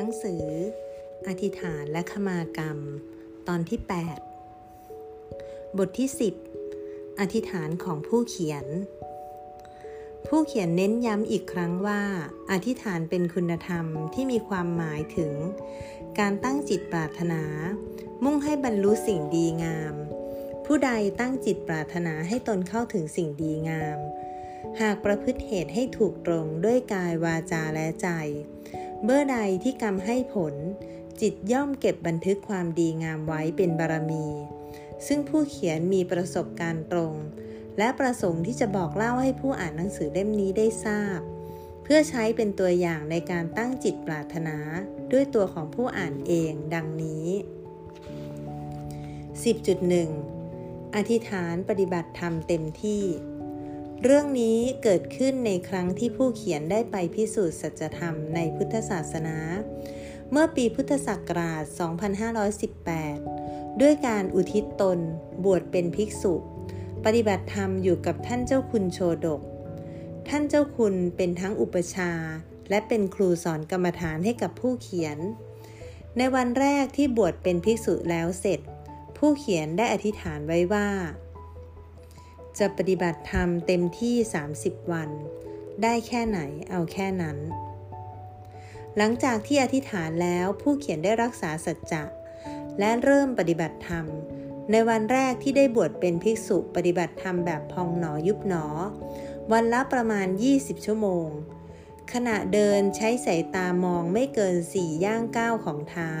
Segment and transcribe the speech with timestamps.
[0.00, 0.44] นังสือ
[1.28, 2.78] อธิษฐานและขมากรรม
[3.48, 3.78] ตอนที่
[4.98, 6.08] 8 บทที่
[6.64, 8.66] 10 อธิษฐานของผู้เขียน
[10.26, 12.02] ผู้เขียนเน้นย้ำอีกครั้งว่า
[12.50, 15.32] อธิษฐานเป็นคุณธรรมที่มีความหมายถึง
[16.18, 17.42] การตั้งจิตปรารถนา
[18.24, 19.94] มุ่งให้บรรลุสิ่งดีงาม
[20.66, 20.90] ผู้ใด
[21.20, 23.98] ตั้งจิตปรารถนาให้ตนเข้าถึงสิ่งดีงาม
[24.80, 28.08] หากประพฤติเหตุให้ถูกตรงด้วยกายวาจาและใจ
[29.04, 30.54] เมื่อใดที่กรรมให้ผล
[31.20, 34.26] จิตย่อมเก็บบันทึกความดีงามไว้เป็นบารมี
[35.06, 37.14] ซึ่งผู้เขียนมีประสบการณ์ตรง
[37.78, 41.20] และประสงค์ที่จะบอกเล่าให้ผู้อ่านหนังสือเล่มนี้ได้ทราบ
[41.82, 44.56] เพื่อใช้เป็นตัวอย่างในการตั้งจิตปรารถนา
[45.12, 47.26] ด้วยตัวของผู้อ่านเองดังนี้
[50.10, 53.04] 10.1 อธิษฐานปฏิบัติธรรมเต็มที่
[54.04, 59.36] เรื่องนี้เกิดขึ้นในครั้งที่ผู้เขียนได้ไปพิสูจน์สัจธรรมในพุทธศาสนา
[60.30, 61.62] เมื่อปีพุทธศักราช
[62.92, 64.98] 2518 ด้วยการอุทิศตน
[65.44, 66.34] บวชเป็นภิกษุ
[67.04, 69.40] ปฏิบัติธรรมอยู่กับท่านเจ้าคุณโชดก
[70.28, 72.12] ท่านเจ้าคุณเป็นทั้งอุปชา
[72.70, 75.18] และเป็นครูสอนกรรมฐานให้กับผู้เขียน
[76.16, 78.60] ในวันแรกที่บวชเป็นภิกษุแล้วเสร็จ
[79.18, 80.88] ผู้เขียนได้อธิษฐานไว้ว่า
[82.58, 84.16] จะปฏิบัติธรรมเต็มที่
[84.54, 85.10] 30 วัน
[85.82, 87.38] ได้แค่ไหนเอาแค่นั้น
[88.96, 92.04] หลังจากที่อธิษฐานแล้วผู้เขียนได้รักษาสัจจะ
[92.78, 94.06] และเริ่มปฏิบัติธรรม
[94.70, 98.66] ในวันแรกที่ได้บวชเป็นภิกษุปฏิบัติธรรมแบบพองหนอยุบหนอ
[99.52, 100.26] วันละประมาณ
[100.56, 101.28] 20 ชั่วโมง
[102.12, 106.12] ขณะเดินใช้สายตามองไม่เกินสี่ย่างก้าวของเท้า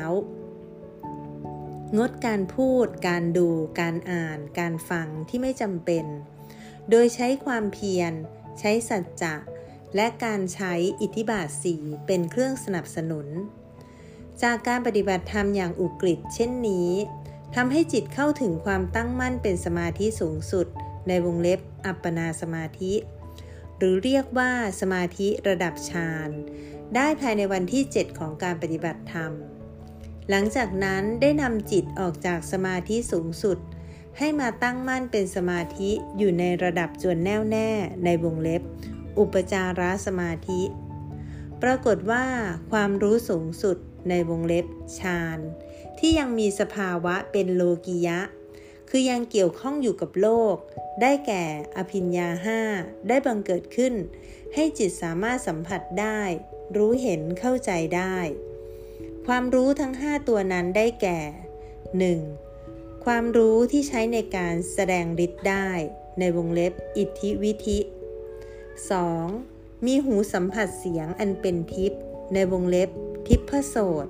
[1.98, 3.48] งดการพูด การดู
[3.80, 6.04] การอ่าน การฟังที่ไม่จำเป็น
[6.90, 8.12] โดยใช้ความเพียร
[8.60, 9.34] ใช้สัจจะ
[9.96, 13.26] และการใช้อิทธิบาทสีเป็นเครื่องสนับสนุน
[14.42, 16.90] จากการปฏิบัติธรรมอย่างอุกฤษเช่นนี้
[17.54, 20.66] ทำให้จิตเข้าถึงความตั้งมั่นเป็นสมาธิสูงสุด
[21.08, 22.92] ในวงเล็บอัปปนาสมาธิ
[23.78, 26.30] หรือเรียกว่าสมาธิระดับฌาน
[26.94, 29.32] ได้ภายในวันที่ 7 ของการปฏิบัติธรรม
[30.30, 33.58] หลังจากนั้นได้นำจิตออกจากสมาธิสูงสุด
[34.18, 37.70] ให้มาตั้งมั่นเป็นสมาธิอยู่ในระดับจวนแน่วแน่
[38.04, 38.62] ในวงเล็บ
[39.18, 40.62] อุปจารสมาธิ
[41.62, 42.24] ปรากฏว่า
[42.70, 43.76] ความรู้สูงสุด
[44.08, 44.66] ในวงเล็บ
[44.98, 45.38] ฌาน
[45.98, 48.20] ที่ยังมีสภาวะเป็นโลกิยะ
[48.90, 50.56] คือยังเกี่ยวข้องอยู่กับโลก
[51.02, 51.44] ได้แก่
[51.76, 52.60] อภิญญาห้า
[53.08, 53.94] ได้บังเกิดขึ้น
[54.54, 56.20] ให้จิตสามารถสัมผัสได้
[56.76, 58.16] รู้เห็นเข้าใจได้
[59.26, 61.20] ความรู้ทั้ง 5 ตัวนั้นได้แก่
[62.32, 63.04] 1.
[63.04, 65.68] ความรู้ที่ใช้ในการแสดงฤทธิ์ได้
[66.18, 67.78] ในวงเล็บอิทธิวิธิ
[69.02, 69.86] 2.
[69.86, 72.00] มีหูสัมผัสเสียงอันเป็นทิพย์
[72.34, 72.90] ในวงเล็บ
[73.26, 74.06] ทิพโสด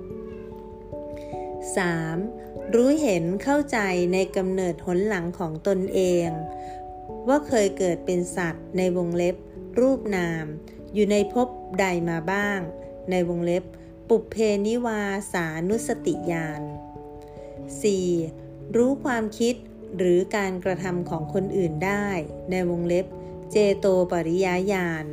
[0.75, 2.73] 3.
[2.73, 3.77] รู้เห็นเข้าใจ
[4.13, 6.29] ในกำเนิดหนหลังของตนเอง
[7.27, 9.35] ว่าเคยเกิดเป็นสัตว์ในวงเล็บ
[9.79, 10.45] รูปนาม
[10.93, 11.47] อยู่ในภพ
[11.79, 12.59] ใดมาบ้าง
[13.11, 13.63] ในวงเล็บ
[14.13, 15.01] ปุเพนิวา
[15.33, 16.61] สานุสติญาณ
[17.89, 18.75] 4.
[18.75, 19.55] รู้ความคิด
[19.97, 22.07] หรือการกระทำของคนอื่นได้
[22.51, 23.05] ในวงเล็บ
[23.51, 25.05] เจโตปริยญาณ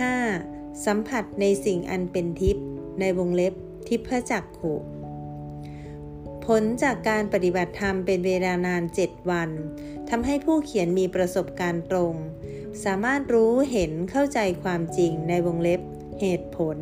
[0.00, 0.84] 5.
[0.84, 2.66] สัมผัสในสิ่งอันเป็นทิพย์
[3.00, 3.54] ในวงเล็บ
[3.88, 4.74] ทิพจักขุ
[6.44, 9.50] ผลจากการปฏิบัติธรรมเป็นเวลานานเจ็ดวัน
[10.08, 12.14] ทำให้ผู้เขียนมีประสบการณ์ตรง
[12.84, 15.80] สามารถรู้เห็นเข้าใจความจริงในวงเล็บ
[16.20, 16.78] เหตุผล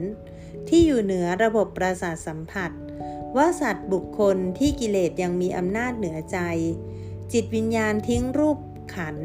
[0.71, 2.71] ที่อยู่เหนือระบบประสาทสัมผัส
[3.37, 6.39] ว่าสัตว์บุคคลที่กิเลสยังมีอำนาจเหนือใจ
[7.33, 8.59] จิตวิญญาณทิ้งรูป
[8.95, 9.17] ขัน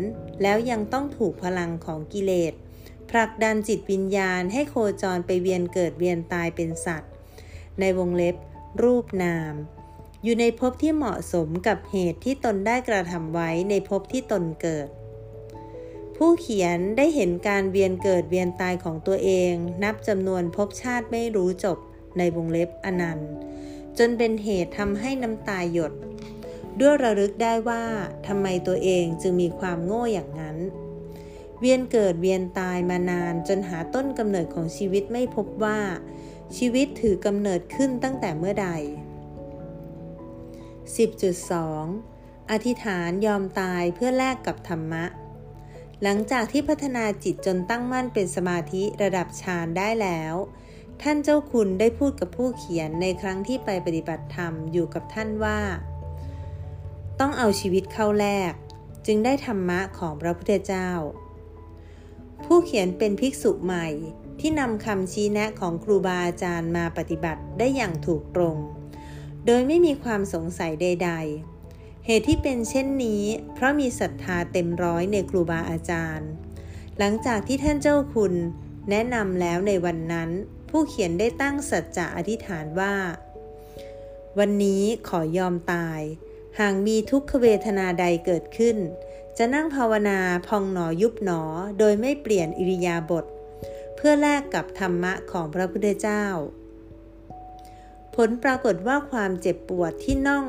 [0.42, 2.54] แล้วยังต้องถูกพลังของกิเลส
[3.10, 7.12] ผลักดันจิตวิญญาณให้โคจรไปเวียนเกิดเวียนตายเป็นสัตว์
[7.80, 8.36] ในวงเล็บ
[8.84, 9.54] รูปนาม
[10.24, 14.88] อยู่ในภพที่เหมาะสมกับเหตุที่ตนได้กระทำไว้ในภพที่ตนเกิด
[16.20, 19.54] ผู้เขียนได้เห็นการเวียนเกิดเวียนตายของตัวเอง
[19.84, 21.78] นับจำนวนภพชาติไม่รู้จบ
[22.18, 23.32] ในวงเล็บอนันต์
[23.98, 25.94] จนเป็นเหตุทำให้น้ำตาหยด
[26.80, 27.84] ด้วยระลึกได้ว่า
[28.28, 30.58] ทำไมตัวเองจึงมีความโง่อย่างนั้น
[31.60, 35.80] เวียนเกิดเวียนตายมานานจนหาต้นกำเนิดของชีวิตไม่พบว่า
[36.58, 38.68] ชีวิตถือกำเนิดขึ้นตั้งแต่เมื่อใด
[41.56, 45.06] 10.2 อธิษฐานยอมตายเพื่อแลกกับธรรมะ
[46.04, 50.36] หลังจากที่พัฒนาจิตจนตั้งมั่นเป็นสมาธิระดับฌานได้แล้ว
[51.02, 55.60] ท่านเจ้าคุณได้พูดกับผู้เขียนในครั้งที่ไปปฏิบัติธรรมอยู่กับท่านว่า
[57.20, 58.54] ต้องเอาชีวิตเข้าแลก
[59.06, 60.90] จึงได้ธรรมะของพระพุทธเจ้า
[62.46, 63.88] ผู้เขียนเป็นภิกษุใหม่
[64.40, 68.58] ที่นำคำชี้แนะของครูบาอาจารย์มาปฏิบัติได้อย่างถูกตรง
[69.46, 71.55] โดยไม่มีความสงสัยใด ๆ
[72.08, 73.24] เหตุที่เป็นเช่นนี้
[73.54, 76.30] เพราะมีศรัทธาเต็มร้อยในครูบาอาจารย์
[76.98, 78.34] หลังจากที่ท่านเจ้าคุณ
[78.90, 80.30] แนะนำแล้วในวันนั้น
[80.70, 82.96] ผู้เขียนได้ตั้งสัจจะอธิษฐานว่า
[84.40, 86.02] วันนี้ขอยอมตาย
[86.60, 88.78] หากมีทุกขเวทนาใดเกิดขึ้น
[89.38, 91.42] จะนั่งภาวนาพองหนอยุบหนอ
[91.80, 93.26] โดยไม่เปลี่ยนอิริยาบถ
[93.96, 96.26] เพื่อแลกกับธรรมะของพระพุทธเจ้า
[98.16, 100.48] ผลปรากฏว่าความเจ็บปวดที่น่อง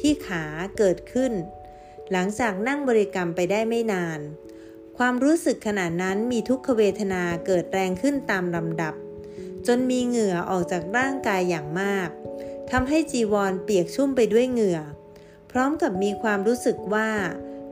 [0.00, 0.44] ที่ขา
[0.78, 1.32] เกิดขึ้น
[2.12, 4.20] หลังจากนั่งบริกรรมไปได้ไม่นาน
[4.98, 8.94] ความรู้สึกขณะนั้นมีทุกขเวทนาเกิดแรงขึ้นตามลำดับ
[9.66, 12.08] จนมีเหงื่อออกจากร่างกายอย่างมาก
[12.70, 14.80] ทำให้จีวรเปียกชุ่มไปด้วยเหงื่อ
[15.50, 17.08] พร้อมกับมีความรู้สึกว่า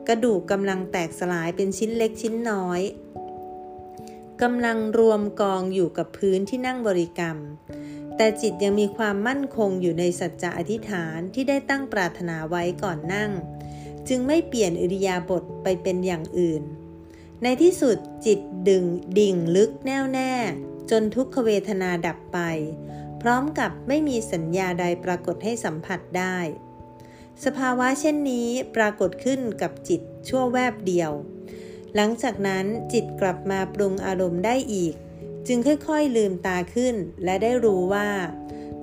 [0.08, 2.80] กระดูกกำลังแตกสลายเป็นชิ้นเล็กชิ้นน้อย
[4.42, 7.38] กำลังรวมกองอยู่กับพื้นที่นั่งบริกรรม
[8.16, 13.30] แต่จิตยังมีความมั่นคงอยู่ในสัจจะอธิษฐานที่ได้ตั้งปรารถนาไว้ก่อนนั่ง
[14.08, 16.62] จึงไม่เปลี่ยนอิริยาบถไปเป็นอย่างอื่น
[17.42, 17.96] ในที่สุด
[18.26, 18.38] จิต
[18.68, 18.84] ดึง
[19.18, 20.32] ดิ่งลึกแน่วแน่
[20.90, 22.38] จนทุกขเวทนาดับไป
[23.22, 26.38] พร้อมกับไม่มีสัญญาใดปรากฏให้สัมผัสได้
[27.44, 31.12] สภาวะเช่นนี้ปรากฏขึ้นกับจิตชั่วแวบเดียว
[31.94, 34.94] หลังจากนั้นจิตกลับมาปรุงอารมณ์ได้อีก
[35.46, 36.94] จึงค่อยๆลืมตาขึ้น
[37.24, 38.08] และได้รู้ว่า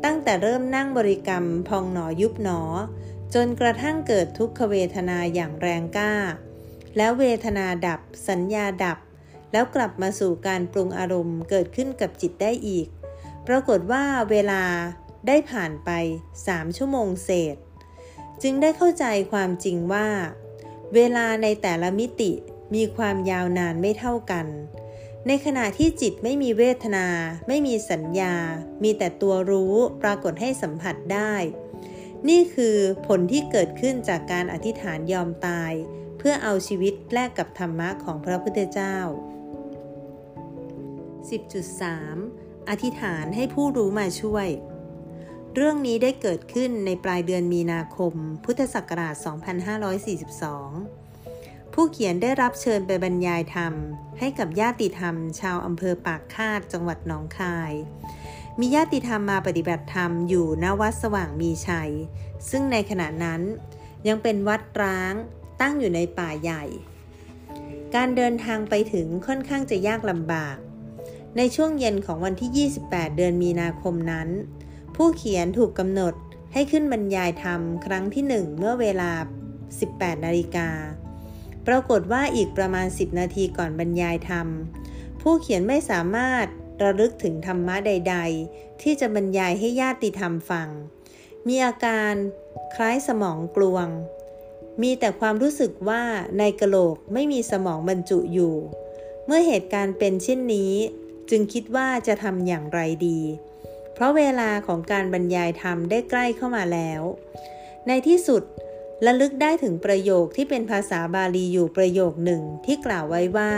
[0.04, 2.62] ตั้งแต่เริ่มนั่งบริกรรมพองหนอยุบหนอ
[3.34, 6.14] จนกระทั่งเกิดทุกขเวทนาอย่างแรงกล้า
[6.98, 8.00] แล้วเวทนาดับ
[8.30, 8.98] สัญญาดับ
[9.52, 12.88] แล้วกลับมาสู่การปรุงอารมณ์เกิดขึ้นกับจิตได้อีก
[13.48, 14.64] ปรากฏว่าเวลา
[15.28, 15.90] ได้ผ่านไป
[16.48, 17.56] สามชั่วโมงเศษ
[18.42, 20.08] จึงได้เข้าใจความจริงว่า
[20.96, 22.32] เวลาในแต่ละมิติ
[22.76, 24.48] มีความยาวนานไม่เท่ากัน
[25.28, 27.08] ในขณะที่จิตไม่มีเวทนา
[27.48, 28.36] ไม่มีสัญญา
[28.84, 31.34] มีแต่ตัวรู้ปรากฏให้สัมผัสได้
[32.30, 32.78] นี่คือ
[33.08, 35.72] ผลที่เกิดขึ้นจากการอธิษฐานยอมตาย
[36.18, 38.98] เพื่อเอาชีวิตแลกกับธรรมะของพระพุทธเจ้า
[41.84, 44.48] 10.3 อธิษฐานให้ผู้รู้มาช่วย
[45.56, 48.14] เรื่องนี้ได้เกิดขึ้นในปลายเดือนมีนาคม
[48.46, 51.01] พุทธศักราช 2542
[51.74, 53.74] ผู้เขียนได้รับเชิญไปบรรยายธรรม
[54.20, 57.74] ให้กับญาติธรรม ชาวอำเภอปากคาดจังหวัดหนองคาย
[58.60, 61.92] มีญาติธรรมมาปฏิบัติธรรมอยู่ณวัดสว่างมีชัย
[62.50, 63.42] ซึ่งในขณะนั้น
[64.08, 65.14] ยังเป็นวัดร้าง
[65.62, 66.64] ตั้งอยู่ในป่าใหญ่
[67.96, 70.58] การเดินทางไปถึงค่อนข้างจะยากลำบาก
[71.38, 74.30] ในช่วงเย็นของวันที่ 28 เดือนมีนาคมนั้น
[74.96, 76.14] ผู้เขียนถูกกำหนด
[76.54, 79.12] ให้ขึ้นบรรยายธรรมครั้งที่หนึ่งเมื่อเวลา
[79.68, 80.70] 18 นาฬิกา
[81.68, 84.48] ปรากฏว่าอีกประมาณ 10 นาทีก่อนบรรยายธรรม
[85.22, 86.46] ผู้เขียนไม่สามารถ
[86.84, 88.16] ระลึกถึงธรรมะใด
[88.50, 90.70] ๆ ที่จะบรรยายให้ญาติธรรมฟัง
[91.48, 92.14] มีอาการ
[92.76, 93.88] คล้ายสมองกลวง
[94.82, 96.04] มีแต่ความรู้สึกว่า
[96.40, 98.56] ในกระโหลกไม่มีสมองบรรจุอยู่
[99.26, 100.74] เมื่อเหตุการณ์เป็นเช่นนี้
[101.30, 103.20] จึงคิดว่าจะทำอย่างไรดี
[103.94, 107.02] เพราะเวลาของการบรรยายธรรมได้ใกล้เข้ามาแล้ว
[107.88, 108.44] ในที่สุด
[109.06, 113.54] ระลึกได้ถึงประโยคที่เป็นภาษาบาลีอยู่ประโยคหนึ่งที่กล่าวไว้ว่า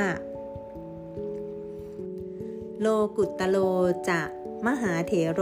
[2.80, 2.88] โล
[3.18, 3.58] กุตโล
[4.10, 4.22] จะ
[4.66, 5.42] มหาเถโร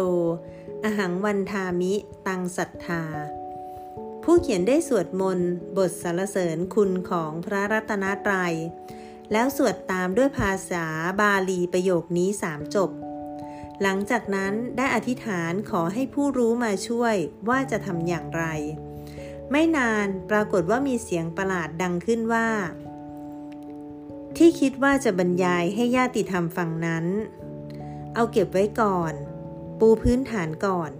[0.84, 1.94] อหังวันทามิ
[2.28, 3.04] ตังศรัทธา
[4.24, 8.56] ผู้เขียนได้สวดมนต์บทสรรเสริญคุณของพระรัตนตรัย
[9.32, 10.86] แล้วสวดตามด้วยภาษา
[11.22, 12.90] บาลีประโยคนี้สามจบ
[13.82, 17.16] หลังจากนั้นได้อธิษฐานขอให้ผู้รู้มาช่วย
[17.50, 18.46] ว่าจะทำอย่างไร
[19.52, 22.48] ไม่นานปรากฏว่ามีเสียงประหลาดดังขึ้นว่า
[24.38, 27.06] ที่คิดว่าจะบรรยายให้ญาติธรรมฟังนั้น
[28.16, 29.14] เอาเก็บไว้ก่อน
[29.80, 30.92] ปูพื้นฐานก่อน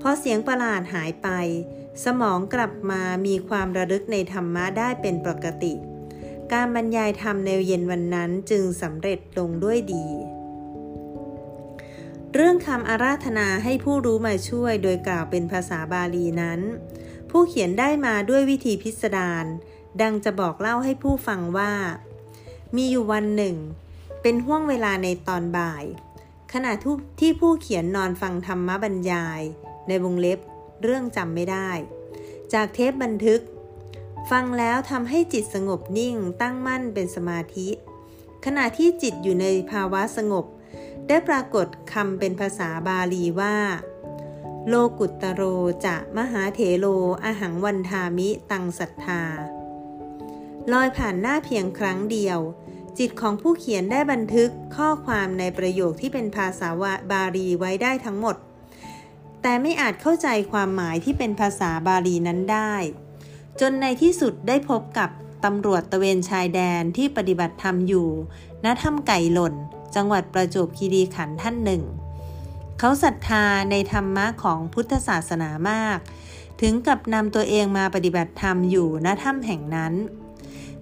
[0.00, 1.28] พอเสียงประหลาดหายไป
[2.04, 5.72] สมองกลับมามีความระลึกในธรรมะได้เป็นปกติ
[6.52, 10.06] การบรรยายธรรมในเย็นวันนั้นจึงสำเร็จลงด้วยดี
[12.36, 16.60] เรื่องคำอาราธนาให้ผู้รู้มาช่วยโดยกล่าวเป็นภาษาบาลีนั้น
[17.30, 19.44] ผู้เขียนได้มาด้วยวิธีพิสดาร
[20.00, 21.72] ดังจะบอกเล่าให้ผู้ฟังว่า
[22.76, 23.56] มีอยู่วันหนึ่ง
[24.22, 25.84] เป็นห่วงเวลาในตอนบ่าย
[26.52, 26.72] ขณะ
[27.20, 29.40] ที่ผู้เขียนนอนฟังธรรมบรรยาย
[29.88, 30.38] ในวงเล็บ
[30.82, 31.70] เรื่องจำไม่ได้
[32.52, 33.40] จากเทปบันทึก
[34.30, 37.68] ฟังแล้วทำให้จิตสงบนิ่งตั้งมั่นเป็นสมาธิ
[38.44, 40.46] ขณะที่จิตอยู่ในภาวะสงบ
[41.08, 43.56] ได้ปรากฏคำเป็นภาษาบาลีว่า
[44.68, 45.42] โลกุตตโร
[45.86, 46.86] จะมหาเถโล
[47.24, 49.22] อหังวันทามิตังศรัทธา
[50.72, 52.38] ลอยผ่านหน้าเพียงครั้งเดียว
[52.98, 56.68] จิตของผู้เขียนได้บันทึกข้อความในประโยคที่เป็นภาษา
[57.12, 58.36] บาลีไว้ได้ทั้งหมด
[59.42, 62.74] แต่ไม่อาจเข้าใจความหมายที่เป็นภาษาบาลีนั้นได้
[63.60, 65.10] จนในที่สุดได้พบกับ
[65.44, 68.08] ตำรวจตะเวนชายแดนที่ปฏิบัติธรรมอยู่
[68.64, 69.54] ณถ้ำไก่หล่น
[69.94, 71.82] จังหวัดประจวบคีรีขันธ์ท่านหนึ่ง
[72.78, 75.98] เขาศรัทธาในธรรมะของพุทธศาสนามาก
[76.60, 79.92] ถึงกับนำตัวเองมาปฏิบัติธรรมอยู่ณถ้ำแห่งนั้น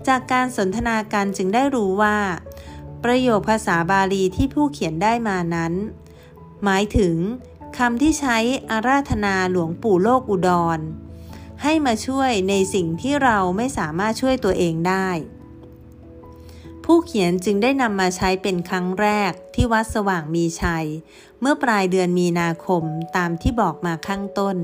[0.09, 2.19] จากการสนทนาการจึงได้รู้ว่า
[3.05, 5.73] ประโยคภาษาบาลีที่ผู้เขียนได้มานั้น
[6.65, 7.17] หมายถึง
[7.79, 8.39] คำที่ใช้
[8.71, 10.79] อาราธนาหลวงปู่โลกอุดร
[11.63, 15.09] ให้มาช่วยในสิ่งที่เราไม่สามารถช่วยตัวเองได้
[16.85, 20.87] ผู้เขียนจึงได้นำมาใช้เป็นครั้งแรกที่วัดสว่างมีชัย
[21.41, 22.85] เมื่อปลายเดือนมีนาคม
[23.17, 24.57] ตามที่บอกมาข้างต้น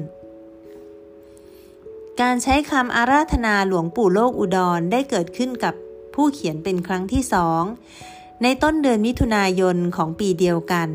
[2.20, 5.74] การใช้คำอาราธนาหลวงปู่โลกอุดรได้เกิดขึ้นกับ
[6.14, 7.62] ผู้เขียนเป็นครั้งที่สอง
[8.42, 10.88] ในต้นเดือนมิถุนายนของปีเดียวกัน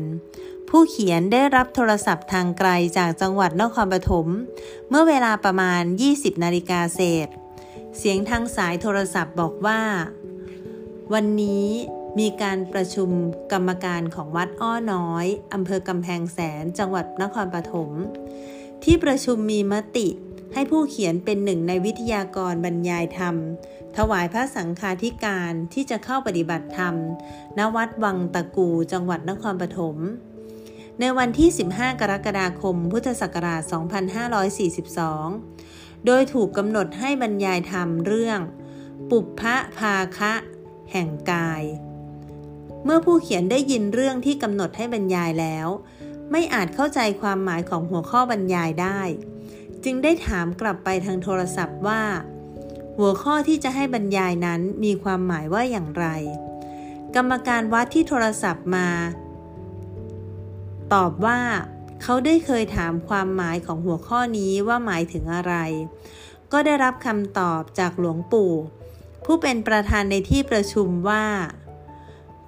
[0.68, 4.26] ผู้เขียนได้รับโทรศัพท์ทางไกลจากจังหวัดนครปฐม
[4.88, 7.28] เมื่อเวลาประมาณ 20 นาฬิกาเศษ
[7.98, 9.80] เสียงทางสายโทรศัพท์บอกว่า
[11.12, 11.68] วันนี้
[12.18, 13.10] มีการประชุม
[13.52, 17.90] กรรมการของวัดอ้อน้อยอำเภอกำแพงแสนจังหวัดนครปฐม
[18.84, 20.08] ที่ประชุมมีมติ
[20.54, 23.36] ให้ผู้เขียนเป็นหนึ่งในวิทยากรบรรยายธรรม
[23.96, 26.94] ถวายพระสังฆาธิการที่จะเข้าปฏิบัติธรรม
[27.58, 29.96] ณ วัดวังตะกูจังหวัดนครปฐม
[31.00, 33.62] ในวันที่ 15 กรกฎาคม พุทธศักราช
[35.24, 38.40] 2542 โดยถูกกำหนดให้บรรยายธรรมเรื่อง
[39.10, 40.32] ปุพพะภาคะ
[40.96, 41.62] แห่งกาย
[42.84, 45.68] เมื่อผู้เขียนได้ยินเรื่องที่กำหนดให้บรรยายแล้ว
[46.30, 49.00] ไม่อาจเข้าใจความหมายของหัวข้อบรรยายได้
[49.84, 52.02] จึงได้ถามกลับไปทางโทรศัพท์ว่า
[52.98, 56.06] หัวข้อที่จะให้บรรยายนั้นมีความหมายว่าอย่างไร
[57.14, 58.88] กรรมการวัดที่โทรศัพท์มา
[60.94, 61.40] ตอบว่า
[62.02, 65.54] เขาได้เคยถามความหมายของหัวข้อนี้ว่าหมายถึงอะไร
[66.52, 68.52] ก็ได้รับคำตอบจากหลวงปู่
[69.24, 71.24] ผู้เป็นประธานในที่ประชุมว่า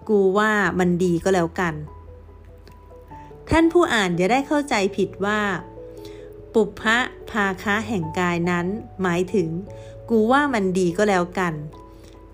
[0.08, 1.74] กูว่ามันดีก็แล้วกัน
[3.50, 5.40] ท่านผู้อ่านจะได้เข้าใจผิดว่า
[6.54, 6.98] ปุพพะ
[7.30, 8.66] ภาคะแห่งกายนั้น
[9.02, 9.48] หมายถึง
[10.10, 11.54] กูว่ามันดีก็แล้วกัน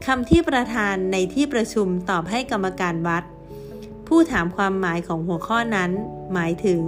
[0.06, 3.24] คำที่ประธานในที่ประชุมตอบให้กรรมการวัด
[4.06, 5.90] ผู้ถามความหมายของหัวข้อนั้น
[6.34, 6.80] หมายถึง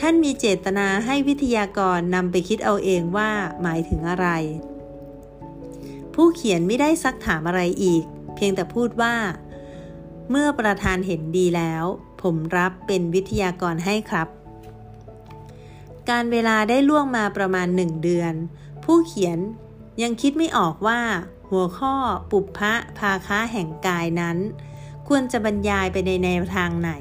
[0.00, 3.30] ท่านมีเจตนาให้วิทยากรนำไปคิดเอาเองว่า
[3.62, 4.28] หมายถึงอะไร
[6.20, 9.14] ผู้เขียนไม่ได้ซักถามอะไรอีก เพียงแต่พูดว่า
[10.30, 11.84] เมื่อประธานเห็นดีแล้ว
[12.22, 14.28] ผมรับเป็นวิทยากรให้ครับ
[16.10, 18.34] การเวลาได้ล่วงมาประมาณหนึ่งเดือน
[18.84, 19.38] ผู้เขียน
[20.02, 21.00] ยังคิดไม่ออกว่า
[21.50, 21.94] หัวข้อ
[22.30, 24.38] ปุพพะภาคะแห่งกายนั้น
[25.08, 26.92] ควรจะบรรยายไปในแนวทางไหน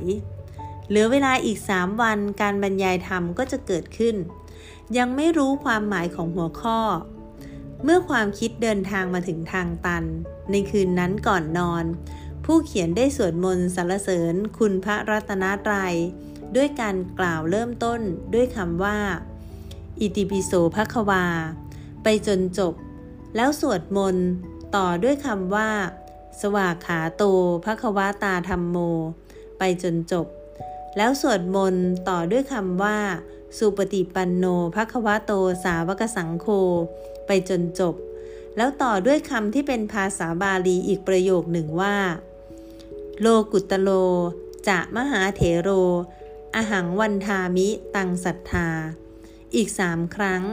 [0.88, 4.16] เหลือเวลาอีก 3 วันการบรรยายธรรมก็จะเกิดขึ้น
[4.98, 6.80] ยังไม่รู้ความหมายของหัวข้อ
[7.84, 10.04] เมื่อความคิดเดินทางมาถึงทางตัน
[10.52, 11.86] ในคืนนั้นก่อนนอน
[12.46, 15.96] ผู้เขียนได้สวดมนต์สรรเสริญคุณพระรัตนตรัย
[16.56, 18.02] ด้วยการกล่าวเริ่มต้น
[18.34, 18.98] ด้วยคำว่า
[20.00, 21.26] อิติปิโสภควา
[22.04, 22.74] ไปจนจบ
[23.36, 24.28] แล้วสวดมนต์
[24.76, 25.70] ต่อด้วยคำว่า
[26.42, 27.24] สวากขาโต
[27.66, 28.78] ภควตาธรรมโม
[29.58, 30.28] ไปจนจบ
[30.98, 32.98] แล้วสวดมนต์ต่อด้วยคำว่า
[33.58, 35.32] สุปฏิปันโนภควโต
[35.64, 36.48] สาวกสังโฆ
[37.28, 37.96] ไปจนจบ
[38.58, 41.98] แล้วต่อด้วยคำที่เป็นภาษาบาลีอีกประโยคหนึ่งว่า
[43.22, 43.90] โลกุตโล
[44.68, 45.70] จะมหาเถโร
[46.56, 48.70] อหังวันทามิตังศรัทธา
[49.56, 50.44] อีกสามครั้ง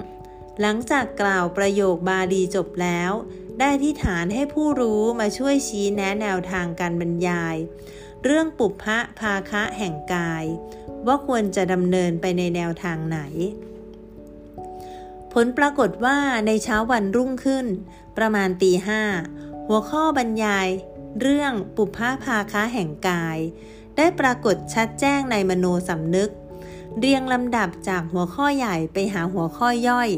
[0.61, 3.13] หลังจากกล่าวประโยคบาลีจบแล้ว
[3.61, 7.57] ได้ที่ฐานให้ผู้รู้มาช่วยชี้แนะแนวทางการบรรยาย
[8.25, 10.45] เรื่องปุพพะภาคะแห่งกาย
[11.07, 13.19] ว่าควรจะดำเนินไปในแนวทางไหน
[15.35, 17.67] ผลปรากฏว่าในเช้าวันรุ่งขึ้น
[18.17, 19.03] ประมาณตีห้า
[19.67, 20.69] หัวข้อบรรยาย
[21.21, 23.39] เรื่องปุพพะภาคะแห่งกาย
[23.97, 26.31] ได้ปรากฏชัดแจ้งในมโนสำนึก
[26.99, 30.11] เรียงลำดับจากหัวข้อใหญ่ไปหาหัวข้อย่อย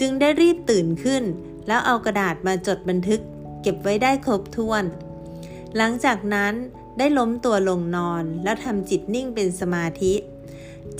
[0.00, 1.22] จึงได้รีบตื่นขึ้น
[1.66, 3.20] แล้วเอากระดาษมาจดบันทึก
[3.62, 4.84] เก็บไว้ได้ครบถ้วน
[5.76, 6.54] หลังจากนั้น
[6.98, 10.14] ได้ล้มตัวลงนอนแล้วทำจิตนิ่งเป็นสมาธิ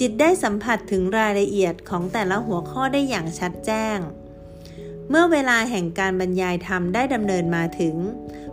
[0.00, 3.98] จิตได้สัมผัสถึงรายละเอียดของแต่ละหัวข้อได้อย่างชัดแจ้ง
[5.08, 7.96] เมื่อเวลาแห่งการบรรยายธรรมได้ดำเนินมาถึง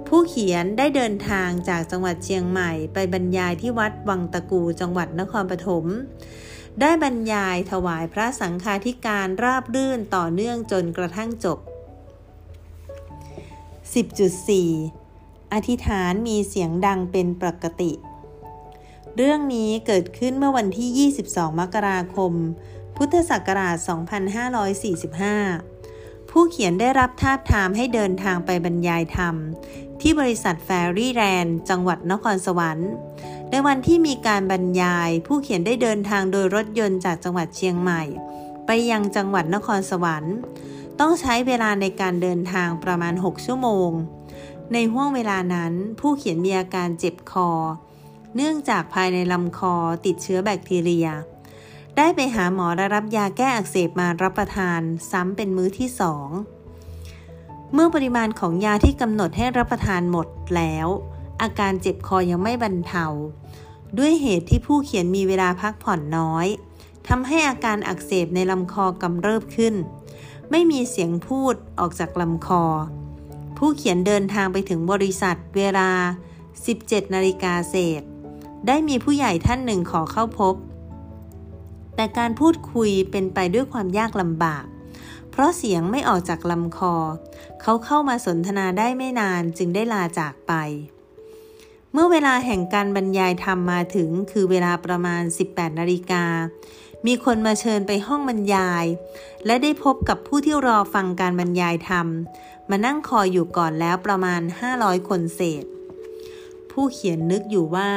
[0.07, 5.85] ผู้เขียนได้เดินทางจากจังหวัดเชียงใหม่ ไปบรรยายที่วัดวังตะกูจังหวัดนครปฐม
[6.81, 11.59] ได้บรรยายถวายพระสังฆาธิการราบรื่นต่อเนื่องจนกระทั่งจบ
[14.75, 17.91] 10.4 อธิษฐานมีเสียงดังเป็นปกติ
[19.19, 22.33] เรื่องนี้เกิดขึ้นเมื่อวันที่ 22 มกราคม
[22.97, 23.77] พุทธศักราช
[25.43, 29.35] 2545 ผู้เขียนได้รับทาบทามให้เดินทางไปบรรยายธรรม
[30.01, 32.91] ที่บริษัทแฟรี่แลนด์จังหวัดนครสวรรค์
[33.49, 38.01] ในวันที่มีการบรรยาย ผู้เขียนได้เดินทางโดยรถยนต์จากจังหวัดเชียงใหม่
[38.65, 40.35] ไปยังจังหวัดนครสวรรค์
[40.99, 43.89] ต้องใช้เวลาในการเดินทางประมาณ 6 ชั่วโมง
[44.73, 47.49] ในห่วงเวลานั้นผู้เขียนมีอาการเจ็บคอ
[48.35, 49.75] เนื่องจากภายในลำคอ
[50.05, 51.07] ติดเชื้อแบคทีเรีย
[51.97, 54.79] ได้ไปหาหมอและรับยาแก้อักเสบมารับประทาน
[55.11, 56.29] ซ้ำเป็นมื้อที่สอง
[57.73, 60.87] เมื่อปริมาณของยาที่กำหนดให้รับประทานหมดแล้ว
[61.41, 63.05] อาการเจ็บคอยังไม่บรรเทา
[63.97, 66.47] ด้วยเหตุที่ผู้เขียนมีเวลาพักผ่อนน้อย
[67.07, 69.75] ทำให้อาการอักเสบในลำคอกำเริบขึ้น
[70.51, 72.63] ไม่มีเสียงพูดออกจากลำคอ
[73.57, 75.89] ผู้เขียนเดินทางไปถึงบริษัทเวลา
[76.47, 78.03] 17 นาฬิกาเศษ
[78.67, 80.55] ได้มีผู้ใหญ่ท่านหนึ่งขอเข้าพบ
[81.95, 84.65] แต่การพูดคุยเป็นไปด้วยความยากลำบาก
[85.31, 86.95] เพราะเสียงไม่ออกจากลำคอ
[87.61, 90.53] เขาเข้ามาสนทนาได้ไม่นานจึงได้ลาจากไป
[91.91, 96.25] เมื่อเวลาแห่งการบรรยายธรรมมาถึงคือเวลาประมาณ 18นาฬิกา
[97.05, 98.85] มีคนมาเชิญไปห้องบรรยาย
[99.45, 102.07] และได้พบกับผู้ที่รอฟังการบรรยายธรรม
[102.69, 104.41] มานั่งคอยอยู่ก่อนแล้วประมาณ
[104.75, 105.65] 500 คนเศษ
[106.71, 107.91] ผู้เขียนนึกอยู่ว่า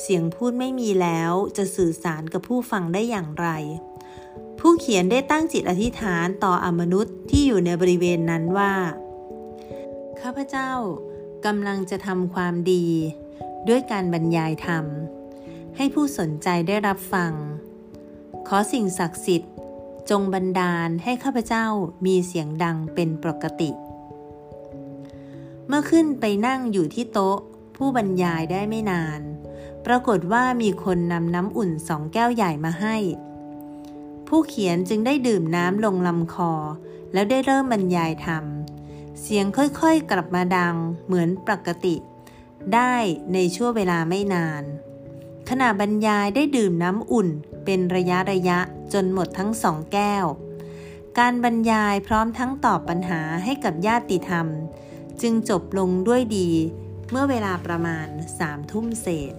[0.00, 3.48] เสียงพูดไม่มีแล้วจะสื่อสารกับผู้ฟังได้อย่างไร
[4.58, 8.74] ผู้เขียนได้ตั้งจิตอธิษฐานต่ออมนุษย์ที่อยู่ในบริเวณนั้นว่า
[10.20, 10.70] ข้าพเจ้า
[11.46, 12.86] กำลังจะทำความดี
[13.68, 14.84] ด้วยการบรรยายธรรม
[15.76, 17.32] ให้ผู้สนใจได้รับฟัง
[18.48, 19.52] ขอสิ่งศักดิ์สิทธิ์
[20.10, 21.66] จงบันดาลให้ข้าพเจ้า
[22.06, 23.70] มีเสียงดังเป็นปกติ
[25.66, 27.38] เมื่อขึ้นไปนั่งอยู่ที่โต๊ะ
[27.76, 29.20] ผู้บรรยายได้ไม่นาน
[29.86, 32.96] ปรากฏว่ามีคนนำน้ำอุ่นสองแก้วใหญ่มาให้
[34.28, 36.52] ผู้เขียนจึงได้ดื่มน้ำลงลำคอ
[37.12, 38.44] แล้วได้เริ่มบรรยายธรรม
[39.20, 40.74] เสียงค่อยๆกลับมาดัง
[41.06, 41.96] เหมือนปกติ
[42.74, 42.94] ได้
[43.32, 44.62] ในช่วงเวลาไม่นาน
[45.48, 47.28] ขณะบรรยายได้ดื่มน้ำอุ่น
[47.64, 48.58] เป็นระยะระยะ
[48.92, 50.24] จนหมดทั้งสองแก้ว
[51.18, 54.46] การบรรยายพร้อมทั้งตอบปัญหาให้กับญาติธรรม
[55.22, 56.50] จึงจบลงด้วยดี
[57.10, 59.34] เมื่อเวลาประมาณสามทุ่มเศษ